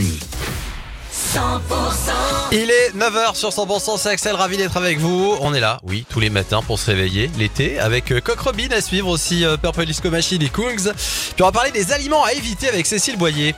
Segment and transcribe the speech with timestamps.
[0.00, 0.18] Mélanie.
[2.52, 5.36] Il est 9h sur 100%, c'est Axel, ravi d'être avec vous.
[5.40, 8.68] On est là, oui, tous les matins pour se réveiller l'été avec euh, Coq Robin
[8.72, 10.92] à suivre aussi euh, Purple Disco Machine et Kungs.
[10.92, 13.54] Puis on va parler des aliments à éviter avec Cécile Boyer.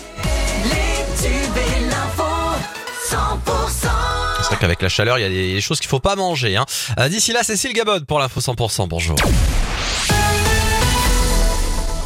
[4.41, 6.57] C'est vrai qu'avec la chaleur, il y a des choses qu'il faut pas manger.
[6.57, 6.67] Hein.
[6.99, 8.89] Euh, D'ici là, Cécile Gabod pour l'info 100%.
[8.89, 9.17] Bonjour.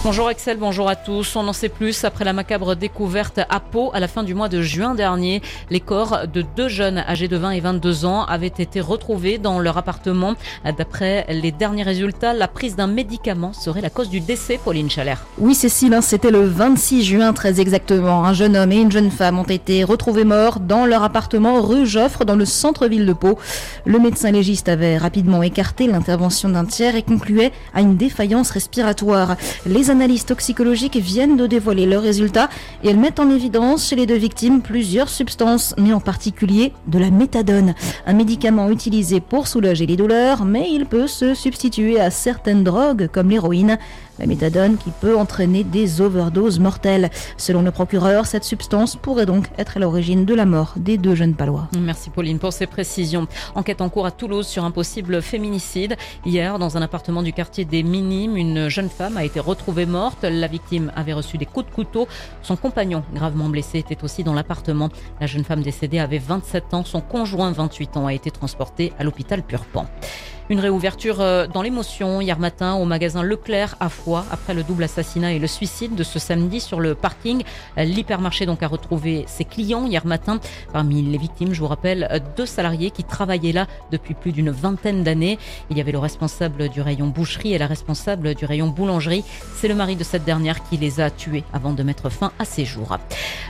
[0.07, 1.35] Bonjour Axel, bonjour à tous.
[1.35, 4.49] On en sait plus après la macabre découverte à Pau à la fin du mois
[4.49, 5.43] de juin dernier.
[5.69, 9.59] Les corps de deux jeunes âgés de 20 et 22 ans avaient été retrouvés dans
[9.59, 10.37] leur appartement.
[10.79, 15.27] D'après les derniers résultats, la prise d'un médicament serait la cause du décès, Pauline Chalère.
[15.39, 18.25] Oui Cécile, hein, c'était le 26 juin très exactement.
[18.25, 21.85] Un jeune homme et une jeune femme ont été retrouvés morts dans leur appartement rue
[21.85, 23.41] Joffre dans le centre-ville de Pau.
[23.85, 29.35] Le médecin légiste avait rapidement écarté l'intervention d'un tiers et concluait à une défaillance respiratoire.
[29.97, 32.51] Analyses toxicologiques viennent de dévoiler leurs résultats
[32.85, 36.99] et elles mettent en évidence chez les deux victimes plusieurs substances, mais en particulier de
[36.99, 37.75] la méthadone,
[38.07, 43.09] un médicament utilisé pour soulager les douleurs, mais il peut se substituer à certaines drogues
[43.11, 43.79] comme l'héroïne.
[44.19, 47.11] La méthadone qui peut entraîner des overdoses mortelles.
[47.37, 51.15] Selon le procureur, cette substance pourrait donc être à l'origine de la mort des deux
[51.15, 51.69] jeunes palois.
[51.79, 53.27] Merci Pauline pour ces précisions.
[53.55, 55.97] Enquête en cours à Toulouse sur un possible féminicide.
[56.25, 60.23] Hier, dans un appartement du quartier des Minimes, une jeune femme a été retrouvée morte.
[60.23, 62.09] La victime avait reçu des coups de couteau.
[62.43, 64.89] Son compagnon, gravement blessé, était aussi dans l'appartement.
[65.21, 66.85] La jeune femme décédée avait 27 ans.
[66.85, 69.87] Son conjoint, 28 ans, a été transporté à l'hôpital Purpan.
[70.49, 74.85] Une réouverture euh, dans l'émotion hier matin au magasin Leclerc à Foix après le double
[74.85, 77.43] assassinat et le suicide de ce samedi sur le parking.
[77.77, 80.39] L'hypermarché donc a retrouvé ses clients hier matin.
[80.73, 85.03] Parmi les victimes, je vous rappelle, deux salariés qui travaillaient là depuis plus d'une vingtaine
[85.03, 85.41] d'années.
[85.71, 89.25] Il y avait le responsable du rayon boucherie et la responsable du rayon boulangerie.
[89.57, 92.45] C'est le mari de cette dernière qui les a tués avant de mettre fin à
[92.45, 92.97] ses jours.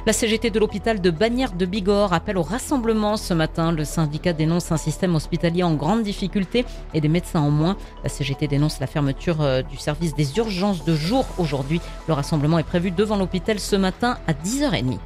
[0.06, 3.72] La CGT de l'hôpital de Bagnères de Bigorre appelle au rassemblement ce matin.
[3.72, 7.76] Le syndicat dénonce un système hospitalier en grande difficulté et des médecins en moins.
[8.02, 11.80] La CGT dénonce la fermeture euh, du service des urgences de jour aujourd'hui.
[12.06, 14.98] Le rassemblement est prévu devant l'hôpital ce matin à 10h30.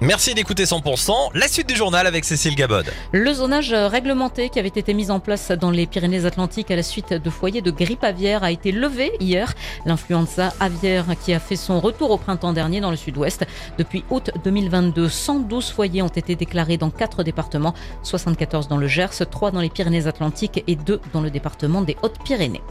[0.00, 1.30] Merci d'écouter 100%.
[1.34, 2.86] La suite du journal avec Cécile Gabod.
[3.12, 7.14] Le zonage réglementé qui avait été mis en place dans les Pyrénées-Atlantiques à la suite
[7.14, 9.54] de foyers de grippe aviaire a été levé hier.
[9.86, 13.46] L'influenza aviaire qui a fait son retour au printemps dernier dans le sud-ouest.
[13.78, 19.26] Depuis août 2022, 112 foyers ont été déclarés dans quatre départements, 74 dans le Gers,
[19.30, 22.62] 3 dans les Pyrénées-Atlantiques et 2 dans le département des Hautes-Pyrénées.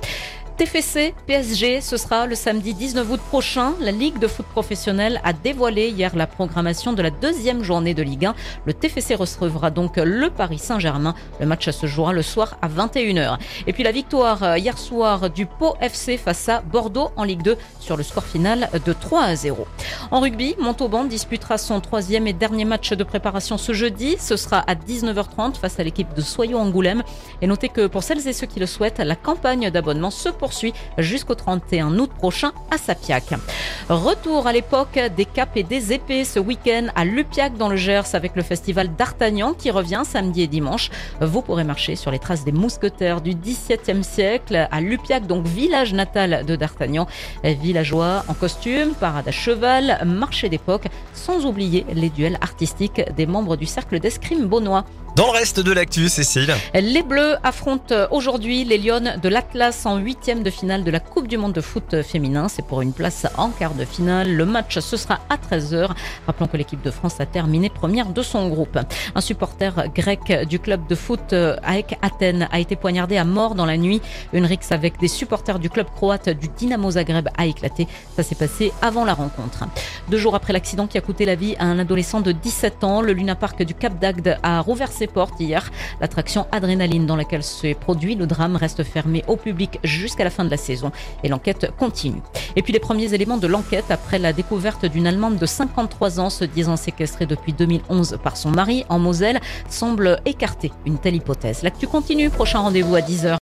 [0.58, 3.74] TFC PSG, ce sera le samedi 19 août prochain.
[3.82, 8.02] La Ligue de foot professionnel a dévoilé hier la programmation de la deuxième journée de
[8.02, 8.36] Ligue 1.
[8.64, 11.14] Le TFC recevra donc le Paris Saint-Germain.
[11.42, 13.38] Le match se jouera le soir à 21h.
[13.68, 17.42] Et puis la victoire euh, hier soir du Pau FC face à Bordeaux en Ligue
[17.42, 19.68] 2 sur le score final de 3 à 0.
[20.12, 24.16] En rugby, Montauban disputera son troisième et dernier match de préparation ce jeudi.
[24.22, 27.04] Ce sera à 19h30 face à l'équipe de Soyaux Angoulême.
[27.42, 30.45] Et notez que pour celles et ceux qui le souhaitent, la campagne d'abonnement se poursuit
[30.98, 33.34] jusqu'au 31 août prochain à Sapiac.
[33.90, 38.14] Retour à l'époque des capes et des épées ce week-end à Lupiac dans le Gers
[38.14, 40.90] avec le festival d'Artagnan qui revient samedi et dimanche.
[41.22, 45.94] Vous pourrez marcher sur les traces des mousquetaires du XVIIe siècle à Lupiac, donc village
[45.94, 47.08] natal de D'Artagnan.
[47.44, 53.56] Villageois en costume, parade à cheval, marché d'époque, sans oublier les duels artistiques des membres
[53.56, 54.86] du cercle d'escrime bonnois.
[55.16, 56.54] Dans le reste de l'actu, Cécile.
[56.74, 61.30] Les Bleus affrontent aujourd'hui les Lyonnes de l'Atlas en huitième de finale de la Coupe
[61.30, 62.50] du Monde de foot féminin.
[62.50, 64.36] C'est pour une place en quart de finale.
[64.36, 65.92] Le match, ce sera à 13h.
[66.28, 68.78] Rappelons que l'équipe de France a terminé première de son groupe.
[69.16, 73.66] Un supporter grec du club de foot avec Athènes a été poignardé à mort dans
[73.66, 74.02] la nuit.
[74.34, 77.88] Une rixe avec des supporters du club croate du Dynamo Zagreb a éclaté.
[78.18, 79.64] Ça s'est passé avant la rencontre.
[80.10, 83.00] Deux jours après l'accident qui a coûté la vie à un adolescent de 17 ans,
[83.00, 85.72] le Luna Park du Cap d'Agde a rouvert portes hier.
[86.02, 90.46] L'attraction Adrénaline dans laquelle s'est produit le drame reste fermée au public jusqu'à la fin
[90.46, 90.92] de la saison
[91.24, 92.22] et l'enquête continue.
[92.56, 96.30] Et puis les premiers éléments de l'enquête après la découverte d'une Allemande de 53 ans
[96.30, 101.64] se disant séquestrée depuis 2011 par son mari en Moselle semblent écarter une telle hypothèse.
[101.64, 103.34] L'actu continue, prochain rendez-vous à 10h.